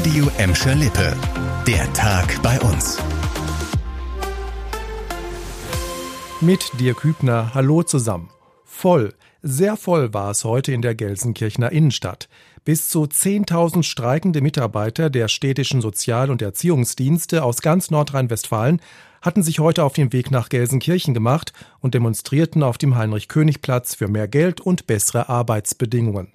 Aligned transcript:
Radio 0.00 0.30
Emscher 0.38 0.74
Lippe. 0.76 1.14
Der 1.66 1.92
Tag 1.92 2.40
bei 2.42 2.58
uns. 2.60 2.96
Mit 6.40 6.72
Dirk 6.80 7.04
Hübner, 7.04 7.52
hallo 7.52 7.82
zusammen. 7.82 8.30
Voll, 8.64 9.12
sehr 9.42 9.76
voll 9.76 10.14
war 10.14 10.30
es 10.30 10.42
heute 10.44 10.72
in 10.72 10.80
der 10.80 10.94
Gelsenkirchener 10.94 11.70
Innenstadt. 11.70 12.30
Bis 12.64 12.90
zu 12.90 13.04
10.000 13.04 13.82
streikende 13.82 14.42
Mitarbeiter 14.42 15.08
der 15.08 15.28
städtischen 15.28 15.80
Sozial- 15.80 16.30
und 16.30 16.42
Erziehungsdienste 16.42 17.42
aus 17.42 17.62
ganz 17.62 17.90
Nordrhein-Westfalen 17.90 18.80
hatten 19.22 19.42
sich 19.42 19.58
heute 19.58 19.84
auf 19.84 19.92
den 19.92 20.12
Weg 20.12 20.30
nach 20.30 20.48
Gelsenkirchen 20.48 21.14
gemacht 21.14 21.52
und 21.80 21.94
demonstrierten 21.94 22.62
auf 22.62 22.78
dem 22.78 22.96
Heinrich-König-Platz 22.96 23.94
für 23.94 24.08
mehr 24.08 24.28
Geld 24.28 24.60
und 24.60 24.86
bessere 24.86 25.28
Arbeitsbedingungen. 25.28 26.28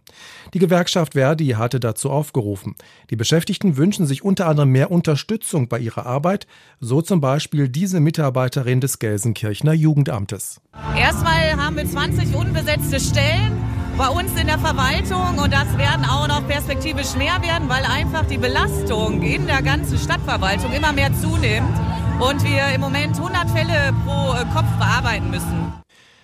Die 0.54 0.60
Gewerkschaft 0.60 1.14
Verdi 1.14 1.50
hatte 1.50 1.80
dazu 1.80 2.10
aufgerufen. 2.10 2.76
Die 3.10 3.16
Beschäftigten 3.16 3.78
wünschen 3.78 4.06
sich 4.06 4.24
unter 4.24 4.48
anderem 4.48 4.72
mehr 4.72 4.92
Unterstützung 4.92 5.68
bei 5.68 5.80
ihrer 5.80 6.06
Arbeit, 6.06 6.48
so 6.80 7.02
zum 7.02 7.22
Beispiel 7.22 7.70
diese 7.70 8.00
Mitarbeiterin 8.00 8.82
des 8.82 9.00
Gelsenkirchener 9.00 9.74
Jugendamtes. 9.74 10.62
Erstmal 10.96 11.56
haben 11.56 11.76
wir 11.78 11.86
20 11.86 12.36
unbesetzte 12.36 13.00
Stellen 13.00 13.65
bei 13.98 14.10
uns 14.10 14.32
in 14.40 14.48
der 14.48 14.60
Verwaltung 14.60 15.38
und 15.42 15.54
das 15.54 15.78
werden 15.78 16.04
auch 16.06 16.28
noch 16.28 16.46
perspektivisch 16.48 17.16
mehr 17.16 17.42
werden, 17.42 17.70
weil 17.70 17.84
einfach 17.86 18.26
die 18.26 18.38
Belastung 18.38 19.22
in 19.22 19.48
der 19.48 19.62
ganzen 19.62 19.98
Stadtverwaltung 19.98 20.74
immer 20.74 20.92
mehr 20.92 21.14
zunimmt 21.14 21.74
und 22.20 22.44
wir 22.44 22.74
im 22.74 22.82
Moment 22.82 23.16
100 23.16 23.50
Fälle 23.50 23.94
pro 24.06 24.34
äh, 24.34 24.46
Kopf 24.54 24.70
bearbeiten 24.78 25.30
müssen. 25.30 25.74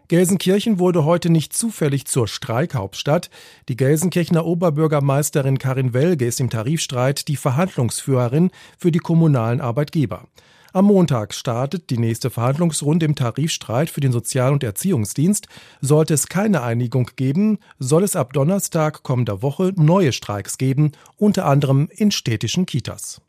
Gelsenkirchen 0.10 0.80
wurde 0.80 1.06
heute 1.06 1.30
nicht 1.30 1.54
zufällig 1.54 2.06
zur 2.06 2.28
Streikhauptstadt. 2.28 3.30
Die 3.70 3.78
Gelsenkirchener 3.78 4.46
Oberbürgermeisterin 4.46 5.58
Karin 5.58 5.94
Welge 5.94 6.26
ist 6.26 6.42
im 6.42 6.50
Tarifstreit 6.50 7.30
die 7.30 7.38
Verhandlungsführerin 7.38 8.52
für 8.78 8.92
die 8.92 9.00
kommunalen 9.00 9.62
Arbeitgeber. 9.62 10.26
Am 10.74 10.86
Montag 10.86 11.34
startet 11.34 11.90
die 11.90 11.98
nächste 11.98 12.30
Verhandlungsrunde 12.30 13.06
im 13.06 13.16
Tarifstreit 13.16 13.90
für 13.90 14.00
den 14.00 14.14
Sozial- 14.14 14.54
und 14.54 14.64
Erziehungsdienst. 14.64 15.48
Sollte 15.82 16.14
es 16.14 16.28
keine 16.28 16.64
Einigung 16.64 17.10
geben, 17.18 17.60
soll 17.78 18.04
es 18.04 18.16
ab 18.16 18.32
Donnerstag 18.32 19.04
kommender 19.04 19.42
Woche 19.42 19.74
neue 19.76 20.14
Streiks 20.14 20.58
geben, 20.58 20.94
unter 21.18 21.46
anderem 21.46 21.90
in 21.92 22.12
städtischen 22.12 22.66
Kitas. 22.66 23.22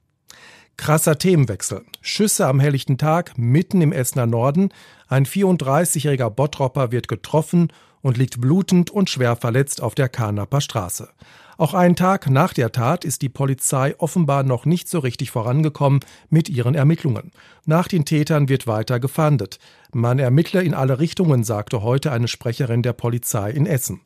Krasser 0.83 1.17
Themenwechsel. 1.17 1.85
Schüsse 2.01 2.49
am 2.49 2.59
helllichten 2.59 2.99
Tag 2.99 3.39
mitten 3.39 3.81
im 3.83 3.93
Essener 3.93 4.27
Norden. 4.27 4.71
Ein 5.07 5.27
34-jähriger 5.27 6.29
Bottropper 6.29 6.91
wird 6.91 7.07
getroffen 7.07 7.73
und 8.01 8.19
liegt 8.19 8.41
blutend 8.41 8.91
und 8.91 9.09
schwer 9.09 9.37
verletzt 9.37 9.81
auf 9.81 9.95
der 9.95 10.09
Karnaper 10.09 10.61
Straße. 10.61 11.09
Auch 11.57 11.75
einen 11.75 11.95
Tag 11.95 12.29
nach 12.29 12.53
der 12.53 12.73
Tat 12.73 13.05
ist 13.05 13.23
die 13.23 13.29
Polizei 13.29 13.95
offenbar 13.99 14.43
noch 14.43 14.67
nicht 14.67 14.89
so 14.89 14.99
richtig 14.99 15.31
vorangekommen 15.31 16.01
mit 16.31 16.49
ihren 16.49 16.75
Ermittlungen. 16.75 17.31
Nach 17.65 17.87
den 17.87 18.05
Tätern 18.05 18.49
wird 18.49 18.67
weiter 18.67 18.99
gefahndet. 18.99 19.61
Man 19.93 20.19
ermittle 20.19 20.65
in 20.65 20.75
alle 20.75 20.99
Richtungen, 20.99 21.45
sagte 21.45 21.83
heute 21.83 22.11
eine 22.11 22.27
Sprecherin 22.27 22.83
der 22.83 22.93
Polizei 22.93 23.53
in 23.53 23.67
Essen. 23.67 24.01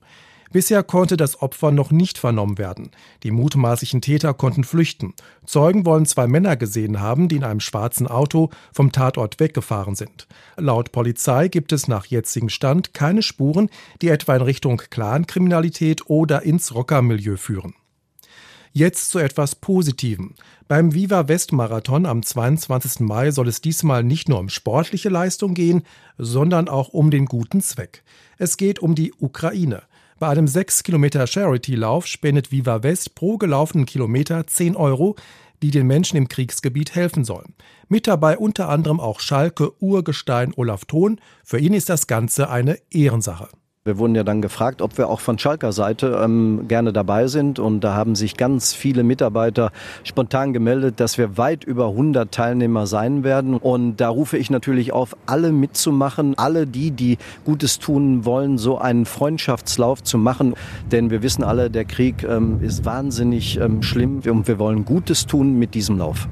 Bisher 0.53 0.83
konnte 0.83 1.17
das 1.17 1.43
Opfer 1.43 1.71
noch 1.71 1.91
nicht 1.91 2.19
vernommen 2.19 2.59
werden. 2.59 2.91
Die 3.23 3.31
mutmaßlichen 3.31 4.01
Täter 4.01 4.35
konnten 4.35 4.65
flüchten. 4.65 5.15
Zeugen 5.45 5.85
wollen 5.85 6.07
zwei 6.07 6.27
Männer 6.27 6.57
gesehen 6.57 7.01
haben, 7.01 7.29
die 7.29 7.37
in 7.37 7.45
einem 7.45 7.61
schwarzen 7.61 8.07
Auto 8.07 8.51
vom 8.73 8.93
Tatort 8.93 9.41
weggefahren 9.41 9.95
sind. 9.95 10.27
Laut 10.57 10.93
Polizei 10.93 11.49
gibt 11.49 11.73
es 11.73 11.89
nach 11.89 12.07
jetzigem 12.07 12.49
Stand 12.49 12.95
keine 12.95 13.23
Spuren, 13.23 13.71
die 14.03 14.09
etwa 14.09 14.37
in 14.37 14.43
Richtung 14.43 14.83
Clankriminalität 14.91 16.09
oder 16.09 16.43
ins 16.43 16.75
Rockermilieu 16.75 17.37
führen. 17.37 17.75
Jetzt 18.77 19.09
zu 19.09 19.19
etwas 19.19 19.55
Positivem. 19.55 20.35
Beim 20.69 20.93
Viva 20.93 21.29
West 21.29 21.53
Marathon 21.53 22.05
am 22.05 22.23
22. 22.23 23.01
Mai 23.01 23.31
soll 23.31 23.49
es 23.49 23.63
diesmal 23.63 24.05
nicht 24.05 24.29
nur 24.29 24.39
um 24.39 24.51
sportliche 24.51 25.09
Leistung 25.09 25.55
gehen, 25.55 25.83
sondern 26.19 26.69
auch 26.69 26.91
um 26.91 27.11
den 27.11 27.25
guten 27.25 27.63
Zweck. 27.63 28.03
Es 28.37 28.59
geht 28.59 28.81
um 28.81 28.95
die 28.95 29.15
Ukraine. 29.19 29.85
Bei 30.19 30.29
einem 30.29 30.49
6 30.49 30.83
Kilometer 30.83 31.27
Charity-Lauf 31.27 32.07
spendet 32.07 32.51
Viva 32.51 32.83
West 32.83 33.15
pro 33.15 33.37
gelaufenen 33.37 33.85
Kilometer 33.85 34.47
10 34.47 34.75
Euro, 34.75 35.15
die 35.61 35.71
den 35.71 35.87
Menschen 35.87 36.17
im 36.17 36.29
Kriegsgebiet 36.29 36.95
helfen 36.95 37.23
sollen. 37.23 37.55
Mit 37.89 38.07
dabei 38.07 38.39
unter 38.39 38.71
anderem 38.71 38.99
auch 38.99 39.21
Schalke 39.21 39.73
Urgestein 39.83 40.55
Olaf 40.57 40.87
Thon. 40.87 41.21
Für 41.45 41.59
ihn 41.59 41.75
ist 41.75 41.91
das 41.91 42.07
Ganze 42.07 42.49
eine 42.49 42.79
Ehrensache. 42.91 43.49
Wir 43.87 43.99
wurden 43.99 44.17
ja 44.17 44.25
dann 44.25 44.43
gefragt, 44.43 44.83
ob 44.83 44.99
wir 44.99 45.09
auch 45.09 45.21
von 45.21 45.39
Schalker 45.39 45.71
Seite 45.71 46.21
ähm, 46.21 46.65
gerne 46.67 46.93
dabei 46.93 47.29
sind. 47.29 47.61
Und 47.61 47.83
da 47.83 47.95
haben 47.95 48.17
sich 48.17 48.37
ganz 48.37 48.75
viele 48.75 49.05
Mitarbeiter 49.05 49.71
spontan 50.03 50.53
gemeldet, 50.53 50.99
dass 50.99 51.19
wir 51.19 51.39
weit 51.39 51.63
über 51.63 51.87
100 51.91 52.33
Teilnehmer 52.33 52.89
sein 52.89 53.23
werden. 53.23 53.55
Und 53.55 53.99
da 53.99 54.09
rufe 54.09 54.39
ich 54.39 54.51
natürlich 54.51 54.93
auf, 54.93 55.17
alle 55.27 55.53
mitzumachen, 55.53 56.37
alle 56.37 56.67
die, 56.67 56.91
die 56.91 57.17
Gutes 57.45 57.79
tun 57.79 58.25
wollen, 58.25 58.59
so 58.59 58.77
einen 58.77 59.07
Freundschaftslauf 59.07 60.03
zu 60.03 60.19
machen. 60.19 60.55
Denn 60.91 61.11
wir 61.11 61.23
wissen 61.23 61.45
alle, 61.45 61.71
der 61.71 61.85
Krieg 61.85 62.25
ähm, 62.25 62.59
ist 62.63 62.85
wahnsinnig 62.85 63.61
ähm, 63.61 63.85
schlimm 63.85 64.23
und 64.29 64.49
wir 64.49 64.59
wollen 64.59 64.85
Gutes 64.85 65.27
tun 65.27 65.61
mit 65.61 65.75
diesem 65.75 65.99
Lauf. 65.99 66.29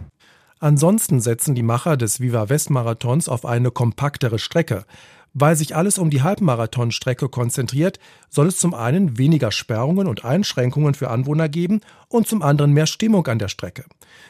Ansonsten 0.65 1.21
setzen 1.21 1.55
die 1.55 1.63
Macher 1.63 1.99
des 1.99 2.21
Viva 2.21 2.49
West 2.49 2.71
Marathons 2.71 3.29
auf 3.29 3.45
eine 3.45 3.71
kompaktere 3.71 4.39
Strecke. 4.39 4.87
Weil 5.35 5.57
sich 5.57 5.77
alles 5.77 5.99
um 5.99 6.09
die 6.09 6.23
Halbmarathonstrecke 6.23 7.29
konzentriert, 7.29 7.99
soll 8.31 8.47
es 8.47 8.57
zum 8.57 8.73
einen 8.73 9.19
weniger 9.19 9.53
Sperrungen 9.53 10.07
und 10.07 10.25
Einschränkungen 10.25 10.95
für 10.95 11.11
Anwohner 11.11 11.51
geben 11.51 11.83
und 12.09 12.27
zum 12.27 12.41
anderen 12.41 12.73
mehr 12.73 12.87
Stimmung 12.87 13.27
an 13.27 13.39
der 13.39 13.49
Strecke. 13.49 13.85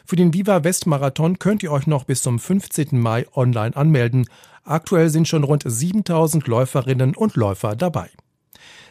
Für 0.05 0.17
den 0.17 0.35
Viva 0.35 0.65
West 0.65 0.89
Marathon 0.89 1.39
könnt 1.39 1.63
ihr 1.63 1.71
euch 1.71 1.87
noch 1.87 2.03
bis 2.03 2.23
zum 2.23 2.41
15. 2.41 2.99
Mai 2.99 3.29
online 3.37 3.77
anmelden. 3.77 4.27
Aktuell 4.65 5.11
sind 5.11 5.29
schon 5.29 5.45
rund 5.45 5.63
7000 5.65 6.49
Läuferinnen 6.49 7.15
und 7.15 7.37
Läufer 7.37 7.77
dabei. 7.77 8.11